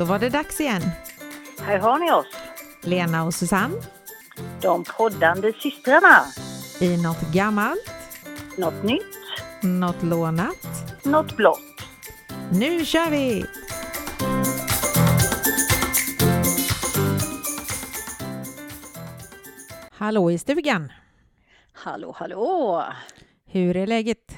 [0.00, 0.82] Då var det dags igen.
[1.58, 2.36] Här har ni oss,
[2.82, 3.74] Lena och Susanne
[4.62, 6.24] de poddande systrarna.
[6.80, 7.90] i något gammalt,
[8.58, 9.18] Något nytt,
[9.62, 10.56] något lånat.
[11.04, 11.60] något blått.
[12.52, 13.46] Nu kör vi!
[19.90, 20.92] Hallå i stugan!
[21.72, 22.84] Hallå, hallå!
[23.46, 24.36] Hur är läget?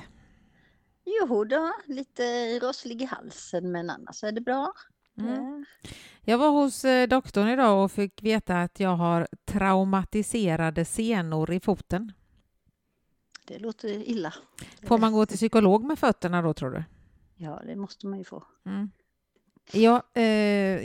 [1.05, 2.23] Jo då, lite
[2.59, 4.73] rosslig i halsen men annars är det bra.
[5.19, 5.65] Mm.
[6.21, 11.61] Jag var hos eh, doktorn idag och fick veta att jag har traumatiserade senor i
[11.61, 12.13] foten.
[13.47, 14.35] Det låter illa.
[14.83, 16.85] Får man gå till psykolog med fötterna då tror du?
[17.37, 18.45] Ja, det måste man ju få.
[18.65, 18.91] Mm.
[19.73, 20.23] Ja, eh,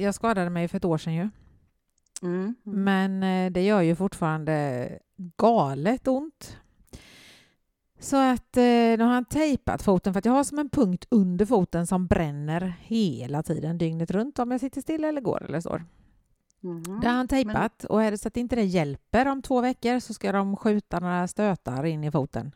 [0.03, 1.29] jag skadade mig för ett år sedan ju.
[2.21, 2.55] Mm.
[2.65, 2.83] Mm.
[2.83, 4.89] Men eh, det gör ju fortfarande
[5.37, 6.57] galet ont.
[7.99, 11.05] Så att eh, nu har han tejpat foten för att jag har som en punkt
[11.09, 15.59] under foten som bränner hela tiden dygnet runt om jag sitter still eller går eller
[15.59, 15.85] står.
[16.59, 16.99] Mhm.
[17.01, 19.99] Det har han tejpat och är det så att inte det hjälper om två veckor
[19.99, 22.51] så ska de skjuta några stötar in i foten.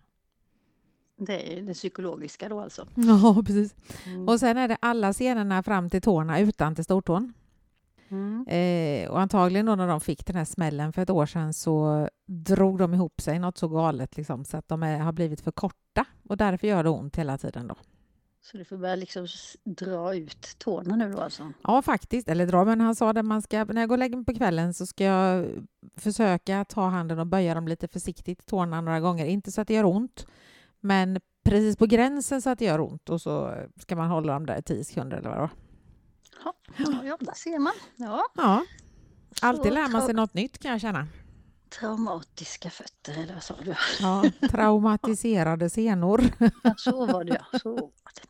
[1.17, 2.87] Det är det psykologiska då alltså.
[2.95, 3.75] Ja, precis.
[4.05, 4.27] Mm.
[4.27, 7.33] Och sen är det alla senorna fram till tårna utan till stortån.
[8.11, 8.47] Mm.
[8.47, 12.09] Eh, och antagligen då när de fick den här smällen för ett år sedan så
[12.25, 15.51] drog de ihop sig något så galet liksom, så att de är, har blivit för
[15.51, 17.75] korta och därför gör det ont hela tiden då.
[18.43, 19.27] Så du får börja liksom
[19.63, 21.53] dra ut tårna nu då alltså?
[21.63, 22.29] Ja, faktiskt.
[22.29, 24.33] Eller dra, men han sa att man ska, när jag går och lägger mig på
[24.33, 25.47] kvällen så ska jag
[25.97, 29.25] försöka ta handen och böja dem lite försiktigt, tårna några gånger.
[29.25, 30.27] Inte så att det gör ont,
[30.79, 34.45] men precis på gränsen så att det gör ont och så ska man hålla dem
[34.45, 35.49] där i tio sekunder eller vad det var.
[37.03, 37.73] Ja, där ser man.
[37.95, 38.23] Ja.
[38.35, 38.65] Ja,
[39.41, 41.07] alltid lär man sig något nytt kan jag känna.
[41.79, 43.75] Traumatiska fötter eller vad sa du?
[43.99, 46.23] Ja, traumatiserade senor.
[46.63, 47.59] Ja, så var det ja.
[47.59, 47.81] Så var
[48.15, 48.21] det.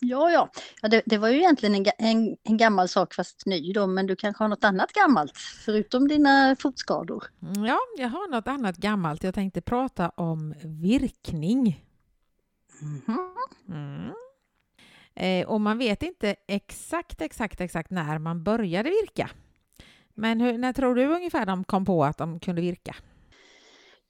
[0.00, 0.50] Ja, ja.
[0.82, 4.06] ja det, det var ju egentligen en, en, en gammal sak fast ny då, men
[4.06, 7.24] du kanske har något annat gammalt förutom dina fotskador?
[7.42, 9.22] Mm, Ja, jag har något annat gammalt.
[9.22, 11.84] Jag tänkte prata om virkning.
[12.80, 13.18] Mhm.
[13.68, 14.12] Mm.
[15.18, 19.30] Eh, och man vet inte exakt, exakt, exakt när man började virka.
[20.14, 22.96] Men hur, när tror du ungefär de kom på att de kunde virka?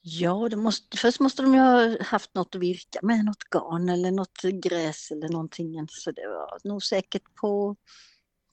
[0.00, 3.88] Ja, det måste, först måste de ju ha haft något att virka med, något garn
[3.88, 5.86] eller något gräs eller någonting.
[5.88, 7.76] Så det var nog säkert på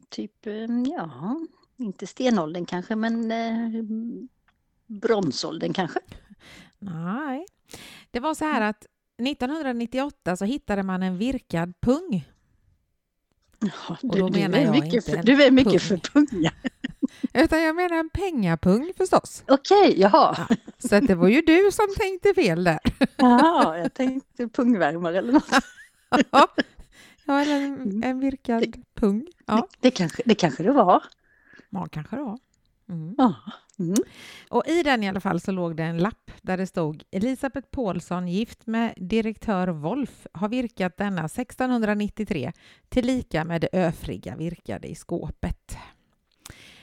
[0.09, 0.53] typ, eh,
[0.87, 1.39] ja,
[1.77, 3.83] inte stenåldern kanske, men eh,
[4.87, 5.99] bronsåldern kanske.
[6.79, 7.45] Nej,
[8.11, 8.85] det var så här att
[9.17, 12.25] 1998 så hittade man en virkad pung.
[13.59, 15.79] Ja, Och du, då du är jag mycket inte för, du är mycket pung.
[15.79, 16.51] för punga.
[17.33, 19.43] Utan jag menar en pengapung förstås.
[19.47, 20.47] Okej, jaha.
[20.79, 22.79] Så att det var ju du som tänkte fel där.
[23.17, 25.49] Jaha, jag tänkte pungvärmare eller något.
[26.31, 26.47] Ja,
[27.25, 29.27] ja eller en, en virkad pung.
[29.45, 31.03] Ja, Det, kanske, det kanske det var.
[31.69, 32.39] ja kanske det var.
[32.89, 33.15] Mm.
[33.17, 33.35] Ja.
[33.79, 33.95] Mm.
[34.49, 37.67] Och i den i alla fall så låg det en lapp där det stod Elisabeth
[37.71, 42.51] Paulsson, gift med direktör Wolf, har virkat denna 1693
[42.89, 45.77] tillika med det öfriga virkade i skåpet.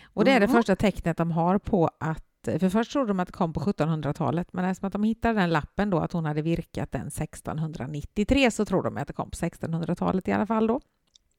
[0.04, 0.56] Och det är det Mhm.
[0.56, 4.52] första tecknet de har på att för först trodde de att det kom på 1700-talet,
[4.52, 8.64] men eftersom att de hittade den lappen då att hon hade virkat den 1693 så
[8.64, 10.80] tror de att det kom på 1600-talet i alla fall då.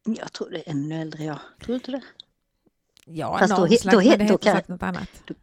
[0.06, 1.40] Jag tror det är ännu äldre, ja.
[1.60, 2.02] Tror du inte det?
[3.06, 5.10] Ja, Fast då någon he- slags, då men det då kan- säkert något annat.
[5.26, 5.34] Då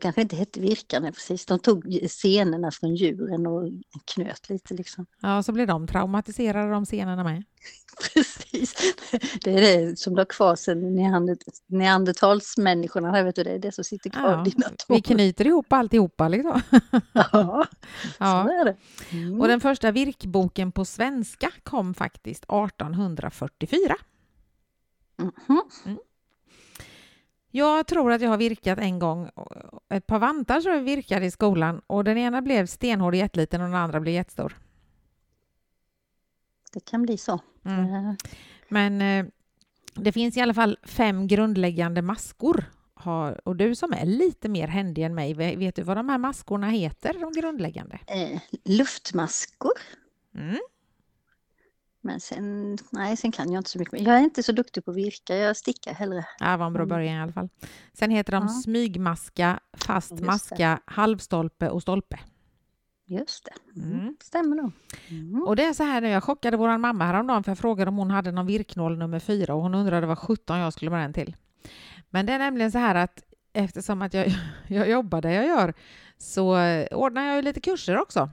[0.00, 1.46] kanske det inte hette virkarna precis.
[1.46, 3.68] De tog scenerna från djuren och
[4.14, 5.06] knöt lite liksom.
[5.20, 7.44] Ja, så blir de traumatiserade de scenerna med.
[8.14, 8.74] Precis.
[9.44, 13.22] Det är det som du har kvar sen neandert- neandertalsmänniskorna.
[13.22, 15.14] Vet du, det är det som sitter kvar Ja, i dina Vi tår.
[15.14, 16.60] knyter ihop alltihopa liksom.
[17.12, 17.64] Ja, Ja.
[18.18, 18.76] så är det.
[19.10, 19.40] Mm.
[19.40, 23.94] Och den första virkboken på svenska kom faktiskt 1844.
[25.18, 25.98] Mhm.
[27.50, 29.30] Jag tror att jag har virkat en gång.
[29.88, 33.60] Ett par vantar tror jag virkade i skolan och den ena blev stenhård och jätteliten
[33.60, 34.56] och den andra blev jättestor.
[36.72, 37.40] Det kan bli så.
[37.64, 38.16] Mm.
[38.68, 39.26] Men eh,
[39.94, 42.64] det finns i alla fall fem grundläggande maskor.
[42.94, 46.08] Har, och du som är lite mer händig än mig, ve- vet du vad de
[46.08, 47.98] här maskorna heter, de grundläggande?
[48.06, 49.72] Eh, luftmaskor.
[50.34, 50.58] Mm.
[52.02, 53.92] Men sen, nej, sen kan jag inte så mycket.
[53.92, 54.00] mer.
[54.06, 56.24] Jag är inte så duktig på virka, jag stickar hellre.
[56.40, 56.88] Ja, det var en bra Mm.
[56.88, 57.48] början i alla fall.
[57.92, 58.48] Sen heter de Ja.
[58.48, 60.26] smygmaska, fast Just det.
[60.26, 62.18] maska, halvstolpe och stolpe.
[63.06, 64.00] Just det, mm.
[64.00, 64.16] Mm.
[64.22, 64.72] stämmer nog.
[65.08, 65.42] Mm.
[65.42, 67.96] Och det är så här nu, jag chockade vår mamma häromdagen för jag frågade om
[67.96, 71.12] hon hade någon virknål nummer fyra och hon undrade vad 17 jag skulle med den
[71.12, 71.36] till.
[72.10, 73.22] Men det är nämligen så här att
[73.52, 74.26] eftersom att jag,
[74.68, 75.74] jag jobbar där jag gör
[76.18, 78.30] så eh, ordnar jag ju lite kurser också.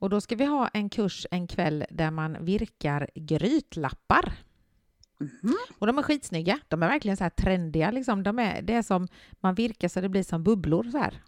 [0.00, 4.32] Och då ska vi ha en kurs en kväll där man virkar grytlappar.
[5.20, 5.56] Mhm.
[5.78, 6.58] Och de är skitsnygga.
[6.68, 7.90] De är verkligen så här trendiga.
[7.90, 8.22] Liksom.
[8.22, 9.08] De är, det är som
[9.40, 10.84] man virkar så det blir som bubblor.
[10.90, 11.22] Så här.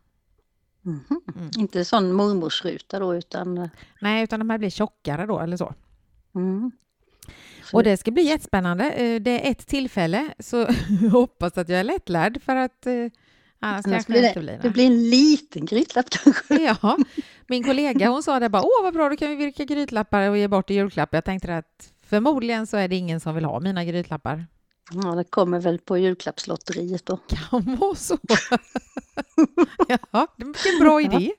[0.82, 1.20] Mhm.
[1.36, 1.50] Mm.
[1.58, 3.58] Inte sån mormorsruta då utan...
[3.58, 3.68] eh,
[4.00, 5.74] Nej, utan de här blir tjockare då eller så.
[6.34, 6.70] Mm.
[7.72, 8.90] Och det ska bli jättespännande.
[8.92, 10.56] Eh, Det är ett tillfälle, så
[11.02, 13.06] jag hoppas att jag är lättlärd för att eh,
[13.62, 16.62] annars Annars blir det blir det blir en liten grytlapp kanske.
[16.82, 16.98] Ja,
[17.46, 20.38] min kollega hon sa det bara, åh vad bra, då kan vi virka grytlappar och
[20.38, 21.08] ge bort i julklapp.
[21.12, 24.46] Jag tänkte att förmodligen så är det ingen som vill ha mina grytlappar.
[25.02, 27.16] Ja, det kommer väl på julklappslotteriet då.
[27.16, 28.18] Kan vara så.
[29.88, 31.32] ja, vilken bra idé.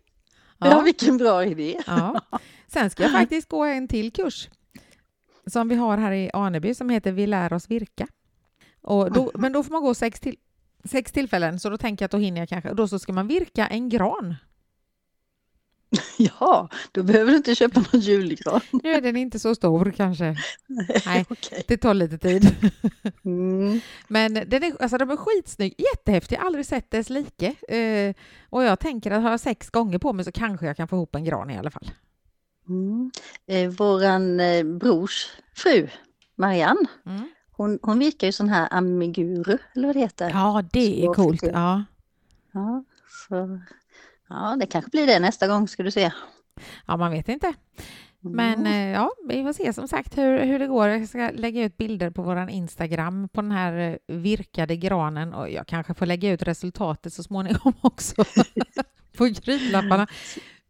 [0.58, 1.81] Ja, Ja, vilken bra idé.
[1.88, 2.22] ja.
[2.68, 4.50] Sen ska jag faktiskt gå en till kurs
[5.48, 8.08] som vi har här i Aneby som heter Vi lär oss virka.
[8.81, 10.36] Och då, men då får man gå sex, till,
[10.89, 12.69] sex tillfällen, så då tänker jag att då hinner jag kanske.
[12.69, 14.35] Och då så ska man virka en gran.
[16.18, 18.62] Ja, då behöver du inte köpa någon julgran.
[18.83, 20.35] Nu är den inte så stor kanske.
[21.06, 21.63] Nej, Okej.
[21.68, 22.56] det tar lite tid.
[23.25, 23.80] Mm.
[24.07, 27.56] Men den är, alltså, de är skitsnygg, jättehäftig, aldrig sett dess like.
[27.75, 28.15] Eh,
[28.50, 30.95] och jag tänker att har jag sex gånger på mig så kanske jag kan få
[30.95, 31.91] ihop en gran i alla fall.
[32.69, 33.12] Mm.
[33.47, 35.88] Eh, våran eh, brors fru,
[36.36, 37.29] Marianne, Mm.
[37.57, 40.29] Hon, hon virkar ju sån här amiguru, eller vad det heter.
[40.29, 41.44] Ja, det är coolt.
[41.44, 41.83] Ja.
[42.53, 42.83] Ja,
[43.27, 43.59] så,
[44.29, 46.11] ja, det kanske blir det nästa gång ska du se.
[46.88, 47.53] ja, man vet inte.
[48.25, 48.35] Mm.
[48.35, 50.88] Men eh, ja, vi får se som sagt hur, hur det går.
[50.88, 53.73] Jag ska lägga ut bilder på vår Instagram på den här
[54.07, 58.23] eh, virkade granen och jag kanske får lägga ut resultatet så småningom också
[59.17, 60.07] på grytlapparna.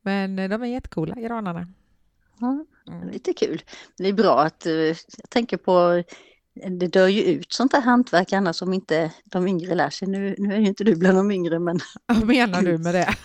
[0.01, 1.67] Men eh, de är jättecoola, granarna.
[2.87, 3.09] Mm.
[3.09, 3.61] lite kul.
[3.97, 6.03] Det är bra att, jag tänker på,
[6.79, 10.07] det dör ju ut sånt här hantverk annars om inte de yngre lär sig.
[10.07, 13.15] Nu, nu är ju inte du bland de yngre men, Vad menar du med det?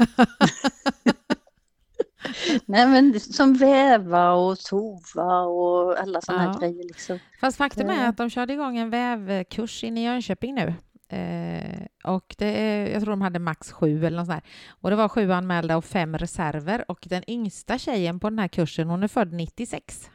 [2.67, 6.51] nej men som väva och tova och alla såna Ja.
[6.53, 7.19] här grejer liksom.
[7.41, 8.09] Fast faktum är Ja.
[8.09, 10.75] att de körde igång en vävkurs inne i Jönköping nu.
[11.17, 12.53] Eh, och det
[12.93, 14.51] jag tror de hade max sju eller något sånt där.
[14.81, 16.85] Och det var sju anmälda och fem reserver.
[16.91, 20.11] Och den yngsta tjejen på den här kursen, hon är född 96.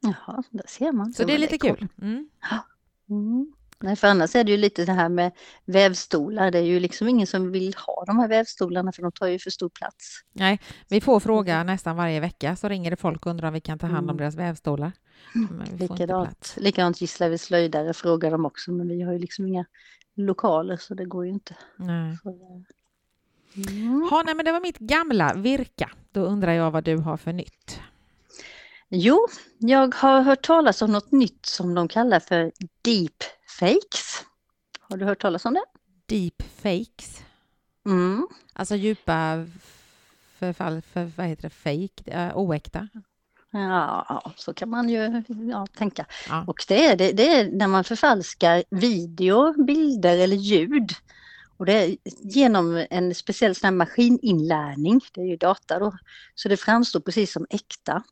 [0.00, 1.12] Jaha, där ser man.
[1.12, 1.78] Så det är lite coolt.
[1.78, 1.88] kul.
[2.02, 2.28] Mm.
[3.10, 3.52] Mm.
[3.82, 5.32] Nej, för annars är det ju lite det här med
[5.64, 6.50] vävstolar.
[6.50, 9.38] Det är ju liksom ingen som vill ha de här vävstolarna för de tar ju
[9.38, 10.20] för stor plats.
[10.32, 13.60] Nej, vi får fråga nästan varje vecka så ringer det folk och undrar om vi
[13.60, 14.16] kan ta hand om Mm.
[14.16, 14.92] deras vävstolar.
[15.34, 19.64] Men vi Likadant, likadant Gislaved slöjdare frågar de också men vi har ju liksom inga
[20.14, 21.56] lokaler så det går ju inte.
[21.76, 22.18] Nej.
[22.22, 22.64] Så,
[23.70, 24.02] mm.
[24.10, 25.90] Ha, nej, men det var mitt gamla virka.
[26.12, 27.80] Då undrar jag vad du har för nytt.
[28.92, 29.28] Jo,
[29.58, 32.52] jag har hört talas om något nytt som de kallar för
[32.82, 34.24] deepfakes.
[34.80, 35.64] Har du hört talas om det?
[36.06, 37.22] Deep fakes.
[37.86, 38.28] Mm.
[38.52, 39.46] Alltså djupa
[40.38, 42.88] förfall, för, vad heter det, fake, oäkta.
[43.50, 46.06] Ja, ja, så kan man ju ja, tänka.
[46.28, 46.44] Ja.
[46.46, 50.92] Och det är, det, det är när man förfalskar video, bilder eller ljud.
[51.56, 55.92] Och det är genom en speciell sån här maskininlärning, det är ju data då,
[56.34, 58.02] så det framstår precis som äkta.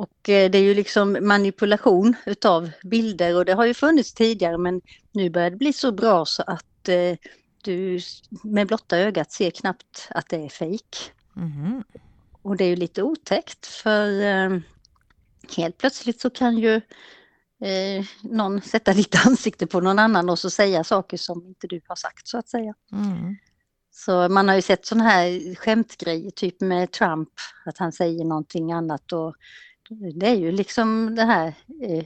[0.00, 4.58] Och eh, det är ju liksom manipulation utav bilder och det har ju funnits tidigare
[4.58, 4.80] men
[5.12, 7.16] nu börjar det bli så bra så att eh,
[7.62, 8.00] du
[8.42, 11.12] med blotta ögat ser knappt att det är fejk.
[11.32, 11.84] Mhm.
[12.42, 14.60] Och det är ju lite otäckt för eh,
[15.56, 16.74] helt plötsligt så kan ju
[17.64, 21.80] eh, någon sätta ditt ansikte på någon annan och så säga saker som inte du
[21.88, 22.74] har sagt så att säga.
[22.92, 23.36] Mm.
[23.90, 27.28] Så man har ju sett sådana här skämtgrejer, typ med Trump,
[27.66, 29.34] att han säger någonting annat och
[29.94, 32.04] det är ju liksom det här, eh,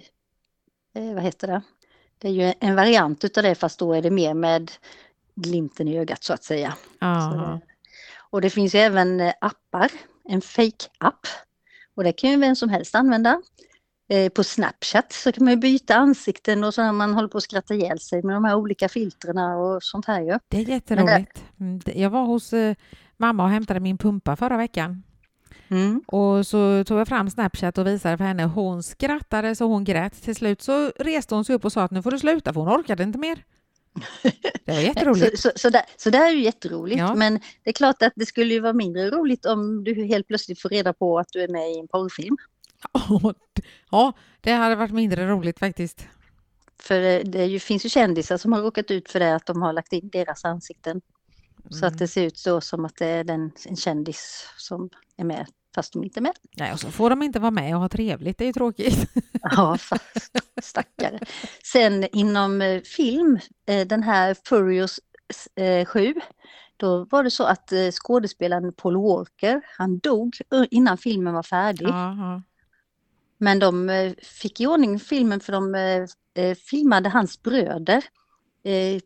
[1.04, 1.62] eh, vad heter det?
[2.18, 4.70] Det är ju en variant utav det fast då är det mer med
[5.34, 6.74] glimten i ögat så att säga.
[7.32, 7.36] Så
[8.30, 9.90] och det finns ju även eh, appar,
[10.28, 11.26] en fake-app.
[11.94, 13.42] Och det kan ju vem som helst använda.
[14.08, 17.38] Eh, på Snapchat så kan man ju byta ansikten och så när man håller på
[17.38, 20.38] att skratta ihjäl sig med de här olika filtrerna och sånt här ju.
[20.48, 21.44] Det är jätteroligt.
[21.60, 22.74] Mm, det- Jag var hos eh,
[23.16, 25.02] mamma och hämtade min pumpa förra veckan.
[25.74, 26.02] Mm.
[26.06, 28.44] Och så tog jag fram Snapchat och visade för henne.
[28.44, 30.22] Hon skrattade så hon grät.
[30.22, 32.60] Till slut så reste hon sig upp och sa att nu får du sluta för
[32.60, 33.44] hon orkade inte mer.
[34.64, 35.38] Det var jätteroligt.
[35.38, 37.14] Så, så, så, där, så det är ju jätteroligt Ja.
[37.14, 40.62] men det är klart att det skulle ju vara mindre roligt om du helt plötsligt
[40.62, 42.36] får reda på att du är med i en porrfilm.
[43.90, 46.06] Ja, det hade varit mindre roligt faktiskt.
[46.78, 49.62] För det, det ju, finns ju kändisar som har råkat ut för det att de
[49.62, 51.00] har lagt in deras ansikten.
[51.70, 55.24] Så att det ser ut så som att det är den, en kändis som är
[55.24, 56.32] med fast de inte är med.
[56.56, 58.38] Nej, och så får de inte vara med och ha trevligt.
[58.38, 59.10] Det är ju tråkigt.
[59.56, 61.18] Ja, fast, stackare.
[61.64, 65.00] Sen inom eh, film, eh, den här Furious
[65.54, 66.14] eh, 7,
[66.76, 71.42] då var det så att eh, skådespelaren Paul Walker, han dog eh, innan filmen var
[71.42, 71.88] färdig.
[71.88, 72.42] Aha.
[73.38, 78.04] Men de eh, fick i ordning filmen för de eh, eh, filmade hans bröder
[78.64, 79.00] eh,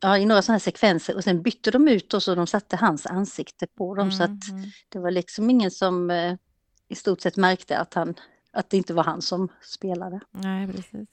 [0.00, 3.06] ja, i några sådana sekvenser och sen bytte de ut och så de satte hans
[3.06, 4.70] ansikte på dem så att Mm, mm.
[4.88, 6.34] det var liksom ingen som eh,
[6.88, 8.14] i stort sett märkte att, han,
[8.52, 10.20] att det inte var han som spelade.
[10.30, 11.08] Nej, precis.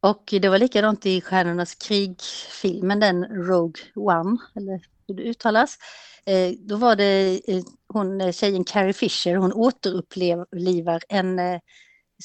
[0.00, 5.78] Och det var likadant i Stjärnornas krig-filmen, den Rogue One, eller hur det uttalas.
[6.26, 11.60] Eh, då var det eh, hon, eh, tjejen Carrie Fisher, hon återupplivar en eh,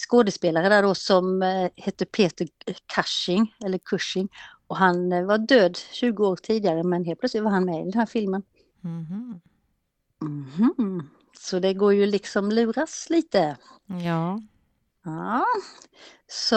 [0.08, 2.48] skådespelare där då som eh, hette Peter
[2.96, 4.30] Cushing, eller Cushing.
[4.68, 7.92] Och han eh, var död 20 år tidigare men helt plötsligt var han med i
[7.92, 8.44] den här filmen.
[8.82, 9.42] Mhm.
[10.22, 11.10] Mhm.
[11.40, 13.58] Så det går ju liksom luras lite.
[13.88, 14.40] Ja,
[15.06, 15.46] Ja,
[16.28, 16.56] så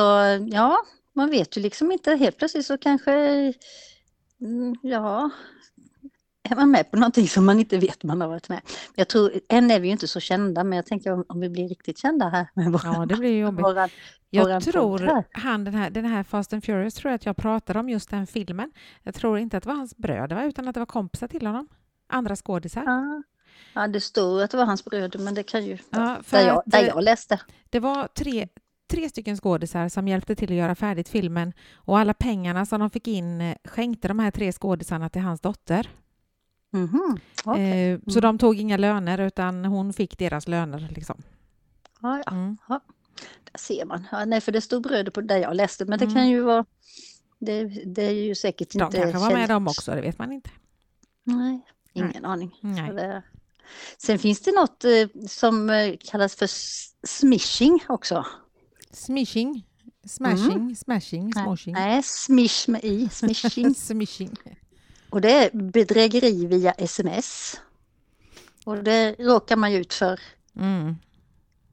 [0.51, 0.79] ja,
[1.13, 2.15] man vet ju liksom inte.
[2.15, 3.13] Helt plötsligt så kanske,
[4.41, 5.31] mm, ja,
[6.43, 8.61] är man med på någonting som man inte vet man har varit med.
[8.95, 11.49] Jag tror, än är vi ju inte så kända, men jag tänker om, om vi
[11.49, 13.65] blir riktigt kända här med våran, ja det blir jobbigt.
[13.65, 13.89] våran,
[14.31, 17.37] Jag våran tror han, den här, den här Fast and Furious, tror jag att jag
[17.37, 18.73] pratade om just den filmen.
[19.03, 21.47] Jag tror inte att det var hans bröder, va, utan att det var kompisar till
[21.47, 21.69] honom.
[22.09, 22.83] Andra skådisar.
[22.87, 23.23] Ja.
[23.75, 26.63] ja, det står att det var hans bröder, men det kan ju, Ja, där, jag,
[26.67, 27.41] där jag läste.
[27.71, 28.49] Det var tre,
[28.91, 32.91] tre stycken skådisar som hjälpte till att göra färdigt filmen och alla pengarna som de
[32.91, 35.89] fick in eh, skänkte de här tre skådisarna till hans dotter.
[36.73, 37.91] Mhm, okej.
[37.93, 40.89] Eh, Så de tog inga löner utan hon fick deras löner.
[40.97, 41.23] Liksom.
[42.01, 42.57] Ja, ja, Mm.
[43.53, 44.07] där ser man.
[44.13, 46.15] Ja, nej, för det stod bröder på där jag läste, men det Mm.
[46.15, 46.65] kan ju vara,
[47.39, 50.33] det, det är ju säkert De inte kanske var med dem också, det vet man
[50.33, 50.51] inte.
[51.25, 51.61] Nej,
[51.93, 52.59] ingen aning.
[52.61, 52.89] Nej.
[52.89, 53.23] Så det-
[53.99, 56.47] Sen finns det något eh, som eh, kallas för
[57.07, 58.27] smishing också.
[58.93, 59.65] Smishing,
[60.07, 61.75] smashing, smashing, smoshing.
[61.77, 61.89] Mm.
[61.89, 63.75] Nej, smish med i, smishing.
[63.75, 64.37] Smishing.
[65.11, 67.61] Och det är bedrägeri via sms.
[68.65, 70.21] Och det råkar man ju ut för
[70.57, 70.97] Mm.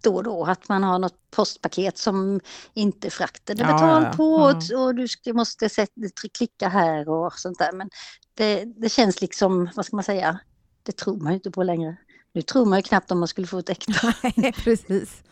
[0.04, 2.39] då och då, att man har något postpaket som
[2.74, 4.18] inte frakten är Ja, betald ja, ja.
[4.18, 4.82] på Mm.
[4.84, 6.01] och, du ska, måste sätta,
[6.34, 7.72] klicka här och sånt där.
[7.72, 7.89] Men
[8.34, 10.39] det, det känns liksom, vad ska man säga,
[10.84, 11.98] det tror man ju inte på längre.
[12.34, 14.13] Nu tror man ju knappt om man skulle få ett äkta.
[14.36, 15.24] Nej, precis.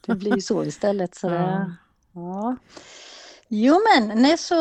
[0.00, 1.14] Det blir ju så istället.
[1.14, 1.74] Så det,
[2.12, 2.56] ja.
[3.48, 4.54] Jo men, nej så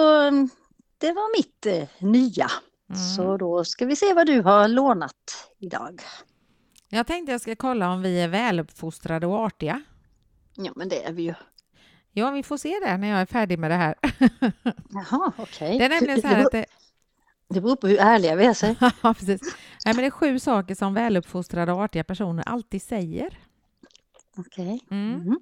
[0.98, 2.51] det var mitt eh, nya.
[2.93, 3.03] Mm.
[3.15, 6.01] Så då ska vi se vad du har lånat idag.
[6.89, 9.83] Jag tänkte jag ska kolla om vi är väluppfostrade och artiga.
[10.55, 11.33] Ja men det är vi ju.
[12.12, 13.95] Ja, vi får se det när jag är färdig med det här.
[14.89, 15.79] Jaha, okej.
[15.79, 16.65] Det är nämligen så här att det,
[17.50, 18.53] det beror på hur ärliga vi är.
[18.53, 18.65] Så.
[19.03, 19.41] ja, precis.
[19.86, 23.39] Nej, men det är sju saker som väluppfostrade och artiga personer alltid säger.
[24.38, 24.86] Okej.
[24.91, 25.12] Mm.
[25.12, 25.39] Mhm.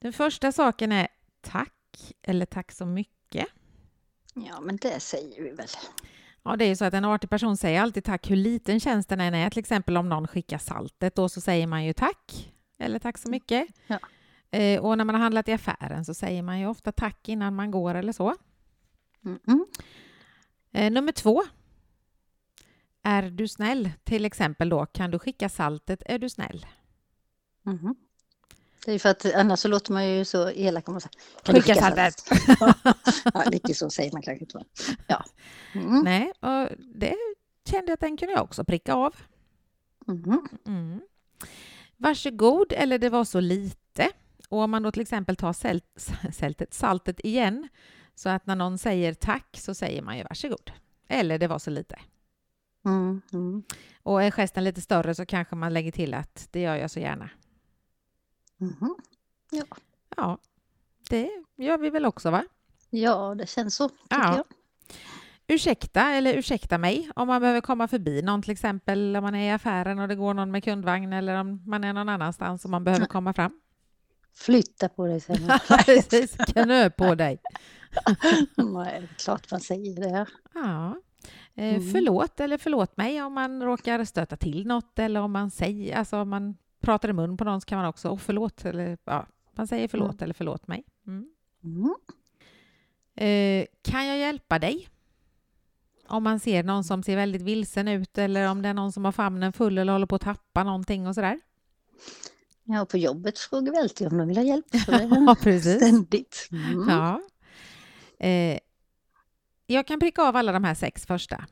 [0.00, 1.08] Den första saken är
[1.40, 3.46] tack eller tack så mycket.
[4.34, 5.68] Ja men det säger vi väl.
[6.44, 9.20] Ja, det är ju så att en artig person säger alltid tack hur liten tjänsten
[9.20, 9.50] än är.
[9.50, 13.30] Till exempel om någon skickar saltet, då så säger man ju tack eller tack så
[13.30, 13.66] mycket.
[13.86, 13.98] Ja.
[14.58, 17.54] Eh, och när man har handlat i affären så säger man ju ofta tack innan
[17.54, 18.34] man går eller så.
[19.20, 19.66] Mhm.
[20.72, 21.42] Eh, nummer två.
[23.02, 23.90] Är du snäll?
[24.04, 26.02] Till exempel då, kan du skicka saltet?
[26.06, 26.66] Är du snäll?
[27.62, 27.94] Mhm.
[28.86, 31.54] Det är för att annars så låter man ju så elak om man säger "Kan
[31.54, 32.24] du Skicka skicka saltet.
[33.34, 34.64] ja, lite så säger man kanske inte.
[35.06, 35.24] Ja.
[35.74, 36.00] Mm.
[36.04, 37.14] Nej, och det
[37.70, 39.14] kände jag att den kunde jag också pricka av.
[40.06, 40.48] Mhm.
[40.66, 41.00] Mm.
[41.96, 44.08] Varsågod, eller det var så lite.
[44.48, 47.68] Och om man då till exempel tar sält, sältet, saltet igen,
[48.14, 50.72] så att när någon säger tack så säger man ju varsågod.
[51.08, 51.98] Eller det var så lite.
[52.84, 53.22] Mm.
[53.32, 53.62] Mm.
[54.02, 57.00] Och är gesten lite större så kanske man lägger till att det gör jag så
[57.00, 57.30] gärna.
[58.62, 58.94] Mhm.
[60.16, 60.38] Ja,
[61.08, 62.44] det gör vi väl också va?
[62.90, 64.36] Ja, det känns så tycker Ja.
[64.36, 64.44] jag.
[65.46, 69.48] Ursäkta eller ursäkta mig om man behöver komma förbi någon till exempel om man är
[69.48, 72.70] i affären och det går någon med kundvagn eller om man är någon annanstans och
[72.70, 73.60] man behöver komma fram.
[74.34, 75.58] Flytta på dig säger man.
[75.84, 77.38] Precis, knö på dig.
[78.56, 80.26] Nej, klart man säger det.
[80.54, 80.96] Ja.
[81.54, 81.90] Eh, Mm.
[81.92, 86.16] Förlåt eller förlåt mig om man råkar stöta till något eller om man säger, alltså
[86.16, 89.26] om man pratar i mun på någon så kan man också, oh, förlåt, eller ja,
[89.52, 90.84] man säger förlåt eller förlåt mig.
[91.06, 91.28] Mm.
[91.64, 91.94] Mm.
[93.14, 94.88] Eh, kan jag hjälpa dig?
[96.06, 99.04] Om man ser någon som ser väldigt vilsen ut eller om det är någon som
[99.04, 101.40] har famnen full eller håller på att tappa någonting och sådär.
[102.64, 104.66] Ja, på jobbet frågar vi alltid om de vill ha hjälp.
[104.88, 105.76] Ja, precis.
[105.76, 106.48] ständigt.
[106.50, 106.88] Mm.
[106.88, 107.20] Ja.
[108.26, 108.58] Eh,
[109.66, 111.44] jag kan pricka av alla de här sex första.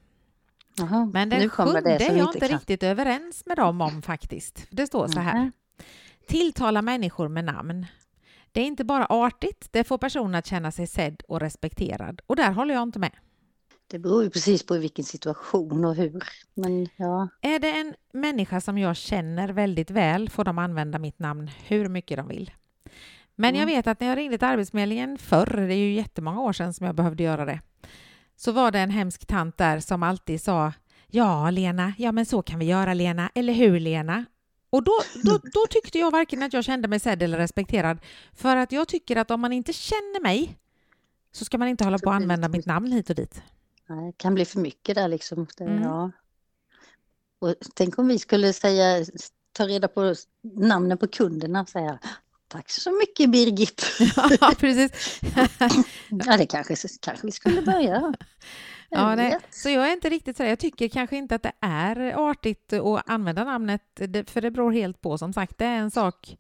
[0.77, 2.49] Jaha, Men den sjunde det är jag inte kan.
[2.59, 4.67] riktigt överens med dem om faktiskt.
[4.71, 5.39] Det står så här.
[5.39, 5.53] Mhm.
[6.29, 7.87] Tilltala människor med namn.
[8.53, 12.21] Det är inte bara artigt, det får personen att känna sig sedd och respekterad.
[12.27, 13.11] Och där håller jag inte med.
[13.91, 16.23] Det beror ju precis på vilken situation och hur.
[16.55, 21.19] Men ja, Är det en människa som jag känner väldigt väl får de använda mitt
[21.19, 22.51] namn hur mycket de vill.
[23.37, 23.75] Men jag Mm.
[23.77, 26.87] vet att när jag ringde till Arbetsförmedlingen förr, det är ju jättemånga år sedan som
[26.87, 27.61] jag behövde göra det,
[28.41, 30.73] så var det en hemsk tant där som alltid sa
[31.07, 34.25] Ja, Lena, ja men så kan vi göra Lena, eller hur Lena?
[34.71, 34.93] Och då,
[35.25, 37.99] då, då tyckte jag varken att jag kände mig sedd eller respekterad.
[38.33, 40.59] För att jag tycker att om man inte känner mig
[41.33, 43.43] så ska man inte hålla på att använda mitt namn hit och dit.
[43.87, 45.47] Nej, det kan bli för mycket där liksom.
[45.57, 45.83] Det, Mm.
[45.83, 46.11] ja.
[47.39, 49.05] och tänk om vi skulle säga,
[49.53, 51.99] ta reda på namnen på kunderna och säga
[52.51, 53.87] Tack så mycket Birgit.
[54.41, 55.21] ja, precis.
[56.27, 58.15] Ja, det kanske, kanske vi skulle börja.
[58.93, 59.39] Ja, nej.
[59.51, 60.51] Så jag är inte riktigt så där.
[60.51, 63.83] Jag tycker kanske inte att det är artigt att använda namnet,
[64.27, 65.19] för det beror helt på.
[65.19, 66.37] Som sagt, det är en sak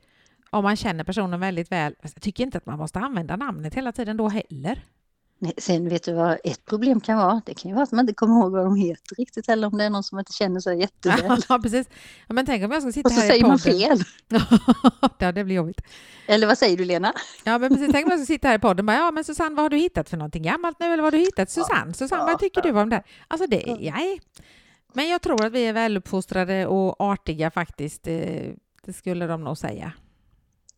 [0.50, 1.94] om man känner personen väldigt väl.
[2.02, 4.82] Jag tycker inte att man måste använda namnet hela tiden då heller.
[5.58, 7.42] Sen vet du vad ett problem kan vara?
[7.46, 9.78] Det kan ju vara att man inte kommer ihåg vad de heter riktigt eller om
[9.78, 11.42] det är någon som inte känner sig jätteväl.
[11.48, 11.88] Ja, precis.
[12.26, 14.02] Ja, men tänk om jag ska sitta Och så här säger man fel.
[15.18, 15.80] ja, det blir jobbigt.
[16.26, 17.12] Eller vad säger du Lena?
[17.44, 17.92] Ja, men precis.
[17.92, 19.76] Tänk om jag ska sitta här i podden bara, ja, men Susanne, vad har du
[19.76, 20.86] hittat för någonting gammalt nu?
[20.86, 21.50] Eller vad har du hittat?
[21.50, 23.02] Susanne, Susanne, vad tycker du om det?
[23.28, 24.20] Alltså, det, nej.
[24.92, 28.02] Men jag tror att vi är väluppfostrade och artiga faktiskt.
[28.02, 29.92] Det, det skulle de nog säga.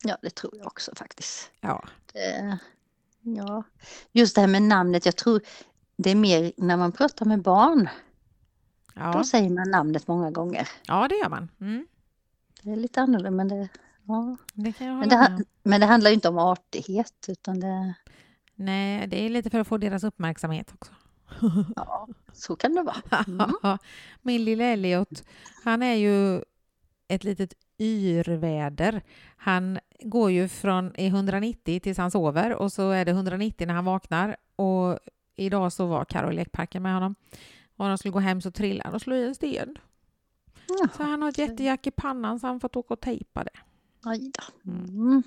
[0.05, 1.51] Ja, det tror jag också faktiskt.
[1.61, 1.85] Ja.
[2.13, 2.59] Det,
[3.23, 3.63] ja,
[4.13, 5.41] just det här med namnet, jag tror
[5.97, 7.89] det är mer när man pratar med barn.
[8.95, 9.13] Ja.
[9.13, 10.69] Då säger man namnet många gånger.
[10.87, 11.49] Ja, det gör man.
[11.61, 11.87] Mm.
[12.63, 13.69] Det är lite annorlunda men det,
[14.05, 14.37] ja.
[14.55, 17.95] Det kan jag men, det, med men det handlar ju inte om artighet utan det,
[18.55, 20.93] Nej, det är lite för att få deras uppmärksamhet också.
[21.77, 23.25] ja, så kan det vara.
[23.27, 23.51] Mm.
[24.23, 25.25] Min lilla Elliot,
[25.65, 26.43] han är ju
[27.09, 29.03] ett litet yrväder.
[29.37, 33.75] Han går ju från i 190 tills han sover och så är det 190 när
[33.75, 34.37] han vaknar.
[34.57, 34.99] Och
[35.37, 37.15] idag så var Karo i lekparken med honom.
[37.77, 39.77] Och när de skulle gå hem så trillade han och slog i en sten.
[40.69, 43.59] Så Jaha, han har ett jättejack i pannan så han fått åka och tejpa det.
[44.05, 44.19] aj
[44.65, 44.71] då.
[44.71, 45.23] Mm.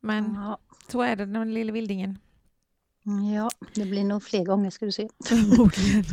[0.00, 0.58] Men Ja,
[0.88, 2.18] så är det den lilla vildingen.
[3.34, 5.08] ja, det blir nog fler gånger ska du se.
[5.24, 6.04] Förmodligen.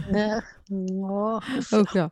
[1.02, 1.42] Ja,
[1.74, 2.10] Usch ja.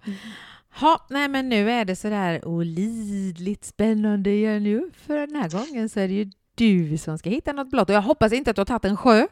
[0.75, 4.91] Ha, nej men nu är det sådär olidligt spännande igen ju.
[4.93, 7.89] För den här gången så är det ju du som ska hitta något blått.
[7.89, 9.27] Och jag hoppas inte att du har tagit en sjö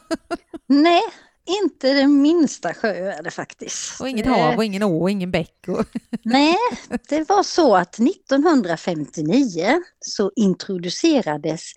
[0.66, 1.02] Nej,
[1.62, 4.00] inte det minsta sjö är det faktiskt.
[4.00, 5.64] och inget hav och ingen å och ingen bäck.
[5.68, 5.84] Och...
[6.22, 6.56] Nej,
[7.08, 11.72] det var så att 1959 så introducerades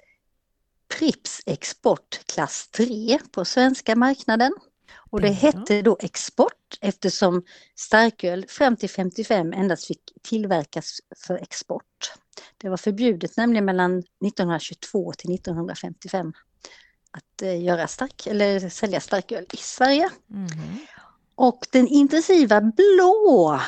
[1.00, 4.52] Pripps Export klass 3 på svenska marknaden.
[5.12, 5.34] Och det Ja.
[5.34, 7.44] hette då export eftersom
[7.76, 12.14] starköl fram till 55 endast fick tillverkas för export.
[12.58, 16.34] Det var förbjudet nämligen mellan 1922 till 1955
[17.12, 20.10] att eh, göra stark, eller sälja starköl i Sverige.
[20.28, 20.78] Mhm.
[21.36, 23.60] Och den intensiva blå,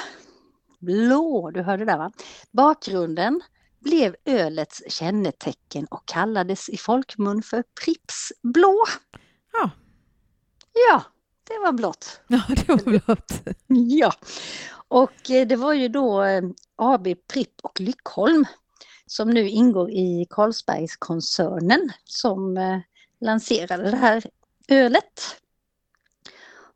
[0.79, 2.11] blå, du hörde där va?
[2.51, 3.41] Bakgrunden
[3.79, 8.85] blev ölets kännetecken och kallades i folkmun för Pripps blå.
[9.53, 9.69] Ja.
[10.89, 11.03] Ja,
[11.43, 12.21] det var blått.
[12.27, 13.41] ja, det var blått.
[13.67, 14.13] Ja,
[14.87, 16.43] och eh, det var ju då eh,
[16.75, 18.45] AB Pripp och Lyckholm
[19.05, 22.79] som nu ingår i Carlsbergskoncernen som eh,
[23.21, 24.23] lanserade det här
[24.67, 25.21] ölet.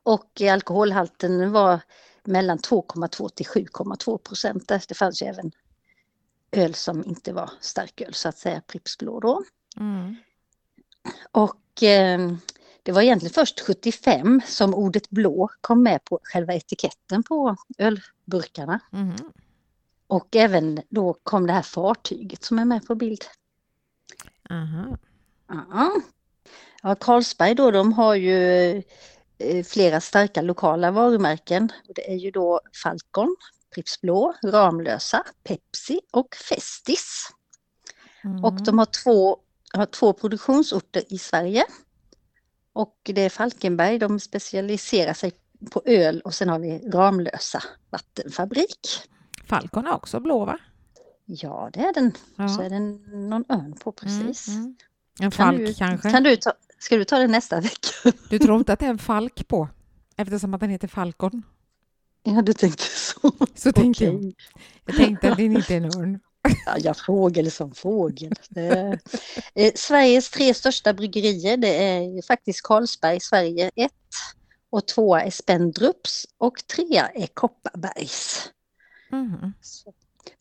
[0.03, 1.80] Och alkoholhalten var
[2.23, 4.67] mellan 2,2 till 7,2 procent.
[4.67, 5.51] Det fanns ju även
[6.51, 9.43] öl som inte var starköl så att säga, Pripps Blå då.
[9.77, 10.15] Mm.
[11.32, 12.32] Och eh,
[12.88, 18.80] det var egentligen först 75 som ordet blå kom med på själva etiketten på ölburkarna.
[18.91, 19.32] Mhm.
[20.08, 23.26] Och även då kom det här fartyget som är med på bild.
[24.50, 24.97] Aha.
[25.47, 25.91] Ja,
[26.84, 28.69] ja Carlsberg då, de har ju
[29.38, 31.71] eh, flera starka lokala varumärken.
[31.95, 33.36] Det är ju då Falcon,
[33.76, 37.28] Pripps Blå, Ramlösa, Pepsi och Festis.
[38.23, 38.43] Mm.
[38.43, 39.38] Och de har två,
[39.73, 41.65] har två produktionsorter i Sverige.
[42.78, 45.32] Och det är Falkenberg, de specialiserar sig
[45.72, 48.80] på öl och sen har vi Ramlösa vattenfabrik.
[49.46, 50.60] Falcon är också blå va?
[51.26, 52.12] Ja, det är den.
[52.36, 52.48] Ja.
[52.48, 52.80] Så är det
[53.30, 54.48] någon örn på precis.
[54.48, 54.76] Mm, mm.
[55.20, 56.12] En Kan falk du, kanske?
[56.12, 58.12] Kan du ta, ska du ta det nästa vecka?
[58.30, 59.70] Du tror inte att det är en falk på?
[60.18, 61.44] Eftersom att den heter Falcon.
[62.24, 63.32] Ja, du tänkte så.
[63.56, 64.16] Så tänkte jag.
[64.16, 64.36] Okej.
[64.86, 66.20] Jag tänkte att det inte är en örn.
[66.65, 68.33] Ja, jag fågel som fågel.
[68.55, 73.91] Eh, Sveriges tre största bryggerier det är faktiskt Carlsberg, Sverige 1
[74.69, 78.49] och tvåa är Spendrups och trea är Kopparbergs.
[79.62, 79.93] Så.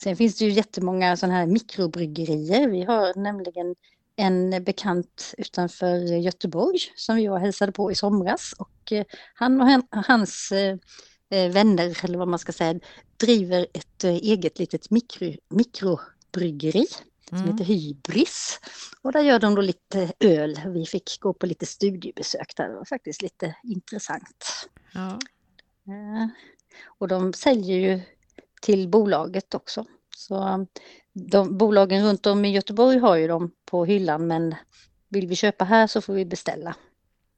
[0.02, 2.68] Sen finns det ju jättemånga sådana här mikrobryggerier.
[2.68, 3.74] Vi har nämligen
[4.16, 9.66] en bekant utanför Göteborg som vi och hälsade på i somras och eh, han och
[9.66, 10.76] han, hans eh,
[11.30, 12.80] vänner, eller vad man ska säga,
[13.16, 16.86] driver ett eh, eget litet mikro, mikrobryggeri.
[17.28, 17.50] som Mm.
[17.52, 18.60] heter Hybris.
[19.02, 20.60] Och där gör de då lite öl.
[20.66, 22.68] Vi fick gå på lite studiebesök där.
[22.68, 24.68] Det var faktiskt lite intressant.
[24.94, 25.18] Ja.
[25.88, 26.28] Eh,
[26.98, 28.00] Och de säljer ju
[28.62, 29.84] till bolaget också.
[30.16, 30.66] Så
[31.12, 34.54] de, bolagen runt om i Göteborg har ju dem på hyllan men
[35.08, 36.76] vill vi köpa här så får vi beställa.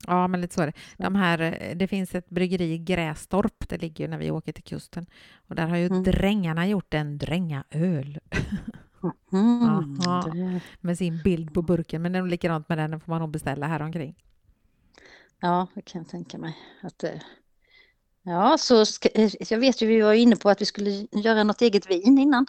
[0.07, 0.73] Ja, men lite så är det.
[0.97, 4.53] De här, eh, det finns ett bryggeri i Grästorp, det ligger ju när vi åker
[4.53, 5.07] till kusten.
[5.49, 6.03] Och där har ju Mm.
[6.03, 8.19] drängarna gjort en drängaöl
[9.33, 12.03] Mm, det- med sin bild på burken.
[12.03, 14.15] Men det är likadant med den, den får man nog beställa här omkring.
[15.41, 16.57] Ja, det kan jag tänka mig.
[16.83, 17.11] Att, eh,
[18.23, 21.45] ja, så ska, eh, jag vet ju vi var inne på att vi skulle göra
[21.45, 22.47] något eget vin innan.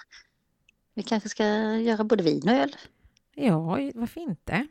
[0.93, 2.75] Vi kanske ska göra både vin och öl.
[3.35, 4.67] Ja, varför inte?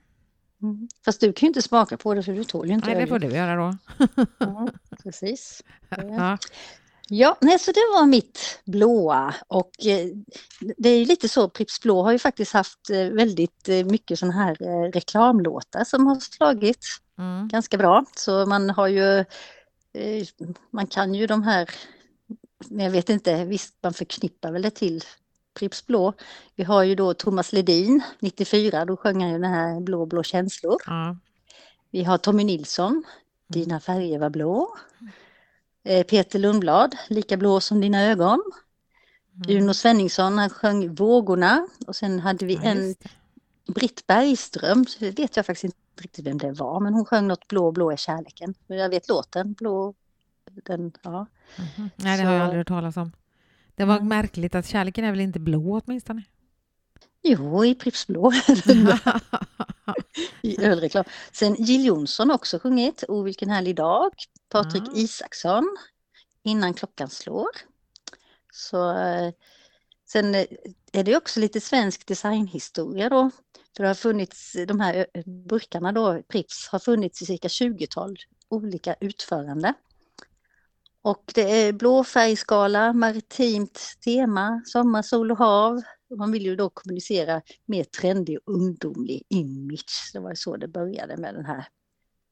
[0.62, 0.88] Mm.
[1.04, 3.06] Fast du kan ju inte smaka på det för du tål ju inte Nej, det
[3.06, 3.76] får du göra då.
[4.38, 4.68] Ja,
[5.02, 5.62] precis.
[5.96, 6.38] Ja.
[7.10, 10.06] Ja, nej, så det var mitt blåa och eh,
[10.76, 14.18] det är ju lite så, Pripps Blå har ju faktiskt haft eh, väldigt eh, mycket
[14.18, 14.54] sådana här
[14.92, 16.84] reklamlåtar som har slagit
[17.18, 17.48] Mm.
[17.48, 18.04] ganska bra.
[18.16, 19.24] Så man har ju,
[20.70, 21.70] man kan ju de här,
[22.68, 25.04] men jag vet inte, visst man förknippar väl det till
[25.58, 26.12] Pripps Blå.
[26.56, 30.22] Vi har ju då Thomas Ledin, 94, då sjöng han ju den här Blå blå
[30.22, 30.76] känslor.
[30.86, 31.16] Ja.
[31.90, 33.04] Vi har Tommy Nilsson,
[33.46, 34.76] Dina färger var blå.
[35.84, 38.42] Eh, Peter Lundblad, Lika blå som dina ögon.
[39.46, 39.62] Mm.
[39.62, 41.68] Uno Svenningsson, han sjöng Vågorna.
[41.86, 42.94] Och sen hade vi Ja, en.
[43.74, 47.26] Britt Bergström, så det vet jag faktiskt inte riktigt vem det var, men hon sjöng
[47.28, 48.54] något Blå blå är kärleken.
[48.66, 49.94] Men Jag vet låten, Blå,
[50.64, 51.26] den, ja.
[51.76, 51.90] Mhm.
[51.96, 53.12] Nej, det har jag Så- aldrig hört talas om.
[53.78, 54.08] Det var Mm.
[54.08, 56.22] märkligt att kärleken är väl inte blå åtminstone?
[57.22, 58.32] Jo, i Pripps Blå,
[60.42, 61.04] i ölreklam.
[61.32, 64.10] Sen Jill Johnson också sjungit, O vilken härlig dag.
[64.48, 64.92] Patrik Ah.
[64.96, 65.76] Isaksson,
[66.42, 67.48] Innan klockan slår.
[68.52, 69.32] Så, eh,
[70.08, 70.46] sen eh,
[70.92, 73.30] är det också lite svensk designhistoria då.
[73.76, 75.06] För det har funnits, de här
[75.48, 78.16] burkarna då, Pripps, har funnits i cirka 20-tal
[78.48, 79.74] olika utförande.
[81.02, 85.82] Och det är blå färgskala, maritimt tema, sommar, sol och hav.
[86.18, 90.10] Man vill ju då kommunicera mer trendig och ungdomlig image.
[90.12, 91.68] Det var så det började med den här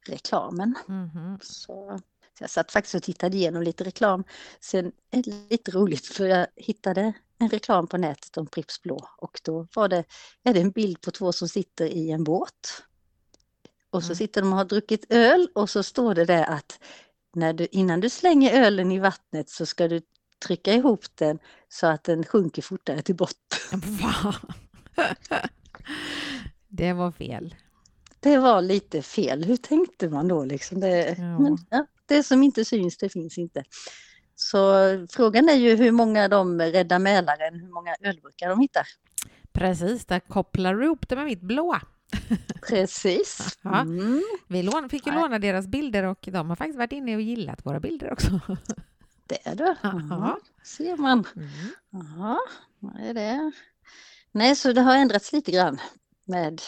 [0.08, 0.74] reklamen.
[0.86, 1.38] Mhm.
[1.42, 2.00] Så,
[2.38, 4.24] så jag satt faktiskt och tittade igenom lite reklam.
[4.60, 9.08] Sen är det lite roligt för jag hittade en reklam på nätet om Pripps Blå
[9.18, 10.04] och då var det,
[10.42, 12.82] är det en bild på två som sitter i en båt.
[13.90, 14.16] Och så Mm.
[14.16, 16.80] sitter de och har druckit öl och så står det där att
[17.36, 20.00] när du, innan du slänger ölen i vattnet så ska du
[20.46, 23.80] trycka ihop den så att den sjunker fortare till botten.
[24.02, 24.34] Va?
[26.68, 27.54] Det var fel.
[28.20, 29.44] Det var lite fel.
[29.44, 30.80] Hur tänkte man då liksom?
[30.80, 31.38] Det, Ja.
[31.38, 33.64] men, ja, det som inte syns, det finns inte.
[34.34, 34.56] Så
[35.10, 38.86] frågan är ju hur många de räddar Mälaren, hur många ölburkar de hittar.
[39.52, 41.82] Precis, där kopplar du ihop det med mitt blåa.
[42.68, 43.58] Precis.
[43.64, 45.20] Mm, Vi lån, fick ju Nej.
[45.20, 48.40] låna deras bilder och de har faktiskt varit inne och gillat våra bilder också.
[49.26, 49.76] det är.
[49.82, 50.00] Ja.
[50.10, 51.24] Ja, ser man.
[51.36, 51.48] Mm.
[52.18, 52.40] Ja,
[52.78, 53.52] vad är det?
[54.32, 55.80] Nej, så det har ändrats lite grann
[56.24, 56.62] med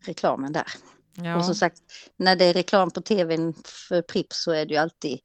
[0.00, 0.66] reklamen där.
[1.14, 1.36] Ja.
[1.36, 1.82] Och som sagt,
[2.16, 5.18] när det är reklam på tvn för Pripps så är det ju alltid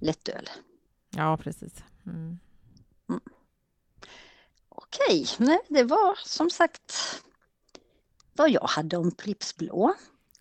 [0.00, 0.48] lättöl.
[1.16, 1.72] ja, precis.
[2.06, 2.38] Mm.
[4.68, 6.94] Okej, nej, det var som sagt
[8.36, 9.94] vad jag hade om Pripps Blå.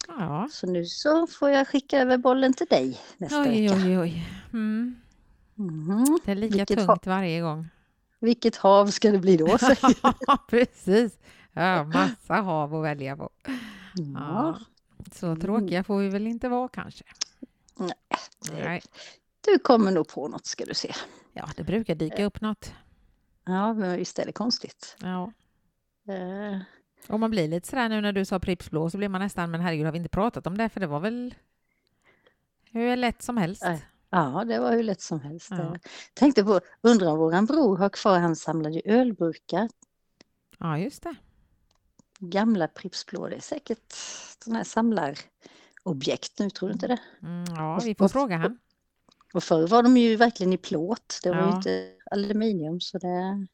[0.08, 0.48] Ja.
[0.52, 3.76] Så nu så får jag skicka över bollen till dig nästa Oj, vecka.
[3.76, 4.28] oj, oj.
[4.54, 4.96] Mm.
[5.56, 6.20] Mhm.
[6.26, 7.00] Det är lika Vilket tungt hav.
[7.06, 7.68] varje gång.
[8.20, 9.58] Vilket hav ska det bli då?
[10.50, 11.20] Precis.
[11.54, 13.30] Ja, massa hav att välja på.
[14.16, 14.60] ja.
[15.14, 15.40] Så Mm.
[15.40, 17.04] tråkiga får vi väl inte vara kanske.
[17.78, 17.94] det-
[18.54, 18.82] Nej.
[19.42, 20.94] du kommer nog på något ska du se.
[21.34, 22.72] Ja, det brukar dyka upp något.
[23.46, 24.96] Ja, men visst är det konstigt.
[25.02, 25.32] Ja.
[27.10, 29.52] Och man blir lite sådär nu när du sa Pripps blå så blir man nästan,
[29.52, 30.70] men herregud har vi inte pratat om det?
[30.70, 31.36] För det var väl
[32.72, 33.64] hur lätt som helst.
[34.10, 35.48] Ja, det var hur lätt som helst.
[35.52, 35.76] Ja.
[36.14, 39.70] Tänkte på, undrar om våran bror har kvar, han samlade ju ölburkar,
[40.60, 41.16] Ja, just det.
[42.20, 43.28] gamla Pripps Blå.
[43.28, 43.92] Det är säkert
[44.44, 47.00] sådana här samlarobjekt nu, tror du inte det?
[47.22, 48.58] Mm, ja, vi får fråga han.
[49.34, 51.56] Och förr var de ju verkligen i plåt, det var ju Ja.
[51.56, 53.48] inte aluminium så det...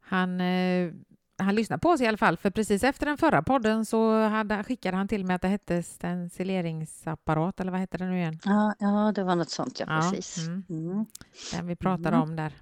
[0.00, 0.92] Han, eh,
[1.42, 4.64] han lyssnar på oss i alla fall, för precis efter den förra podden så hade,
[4.64, 8.38] skickade han till mig att det hette stencileringsapparat, eller vad heter det nu igen?
[8.44, 10.38] Ja, ja det var något sånt, ja, Ja, precis.
[10.46, 10.64] mm.
[10.70, 11.06] Mm.
[11.52, 12.22] Den vi pratade Mm.
[12.22, 12.52] om där.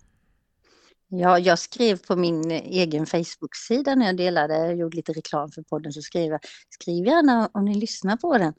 [1.12, 5.92] Ja, jag skrev på min egen Facebook-sida när jag delade, gjorde lite reklam för podden,
[5.92, 6.40] så skrev jag
[6.70, 8.52] skriv gärna om ni lyssnar på den.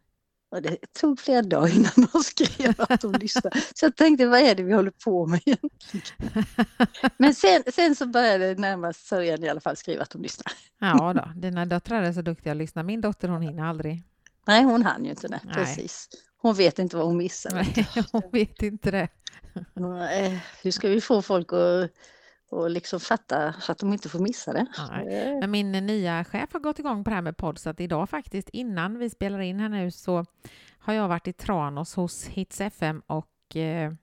[0.52, 3.62] Och det tog flera dagar innan de skrev att de lyssnade.
[3.76, 6.46] Så jag tänkte, vad är det vi håller på med egentligen?
[7.18, 10.54] Men sen, sen så började närmast sörjan i alla fall skriva att de lyssnar.
[10.80, 12.84] Ja då, dina döttrar är så duktiga att lyssna.
[12.84, 14.04] Min dotter hon hinner aldrig.
[14.48, 15.40] Nej, hon hann ju inte det.
[15.54, 16.10] Precis.
[16.38, 17.52] Hon vet inte vad hon missar.
[17.54, 19.08] Nej, hon vet inte det.
[20.64, 21.92] Hur ska vi få folk att,
[22.52, 24.66] att liksom fatta så att de inte får missa det?
[24.90, 25.40] Nej.
[25.40, 28.10] Men min nya chef har gått igång på det här med podd så att idag
[28.10, 30.26] faktiskt innan vi spelar in här nu så
[30.80, 33.94] har jag varit i Tranås hos Hits FM och eh,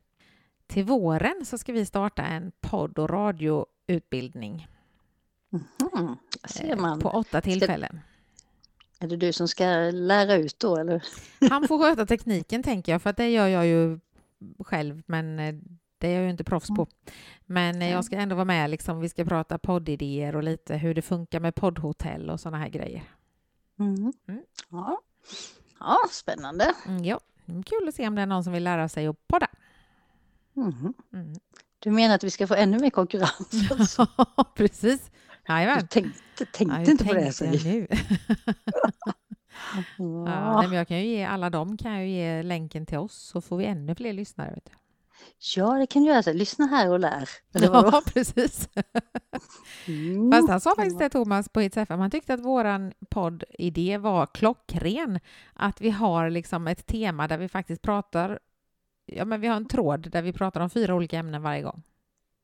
[0.66, 4.68] till våren så ska vi starta en podd och radioutbildning
[5.50, 7.00] mhm, ser eh, man.
[7.00, 8.00] på åtta tillfällen.
[9.00, 11.02] Är det du som ska lära ut då eller?
[11.50, 14.00] Han får sköta tekniken tänker jag för att det gör jag ju
[14.58, 15.54] själv men eh,
[15.98, 16.86] det är jag ju inte proffs på.
[17.46, 19.00] Men eh, jag ska ändå vara med liksom.
[19.00, 23.02] Vi ska prata poddidéer och lite hur det funkar med poddhotell och sådana här grejer.
[23.78, 24.12] Mm.
[24.28, 24.42] Mm.
[24.70, 25.00] Ja.
[25.80, 26.74] ja, spännande.
[26.86, 29.26] Mm, ja, Mm, kul att se om det är någon som vill lära sig att
[29.28, 29.46] podda.
[30.56, 30.94] Mm.
[31.78, 33.70] Du menar att vi ska få ännu mer konkurrens?
[33.70, 34.06] alltså?
[34.56, 35.10] Precis.
[35.46, 35.88] Du Jajamän.
[35.88, 37.32] tänkte, Ja, tänkte hur inte på det?
[37.32, 37.86] tänkte jag nu?
[39.98, 40.62] Ja, Ja.
[40.62, 43.40] men jag kan ju ge alla dem kan jag ju ge länken till oss så
[43.40, 44.50] får vi ännu fler lyssnare.
[44.54, 44.72] Vet du.
[45.56, 46.22] Ja, det kan du göra.
[46.22, 46.32] Så.
[46.32, 47.28] Lyssna här och lär.
[47.52, 48.68] Ja, precis.
[49.86, 50.32] Mm.
[50.32, 52.00] Fast han sa faktiskt det, Thomas, på Hits FM.
[52.00, 55.20] Han tyckte att våran poddidé var klockren.
[55.54, 58.38] Att vi har liksom ett tema där vi faktiskt pratar...
[59.06, 61.82] Ja, men vi har en tråd där vi pratar om fyra olika ämnen varje gång.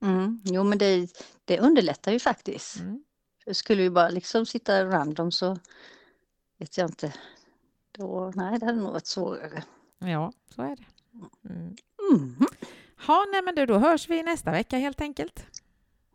[0.02, 0.40] Mm.
[0.44, 1.08] Jo, men det,
[1.44, 2.80] det underlättar ju faktiskt.
[2.80, 3.04] Mm.
[3.52, 5.58] Skulle vi bara liksom sitta random så
[6.58, 7.12] vet jag inte.
[7.98, 9.64] Då, nej, det hade nog varit svårare.
[9.98, 10.84] Ja, så är det.
[11.48, 11.76] Mm.
[12.12, 12.36] Mm.
[13.06, 15.46] Ha, nej, men du, då hörs vi nästa vecka helt enkelt.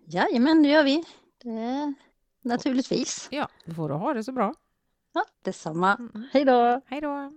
[0.06, 1.04] Jajamän, det gör vi.
[1.44, 1.94] Det,
[2.42, 3.28] naturligtvis.
[3.32, 4.54] Ja, då får du ha det så bra.
[5.14, 5.96] Ja, detsamma.
[5.96, 6.28] Mm.
[6.32, 6.82] Hej då!
[6.86, 7.34] Hej då!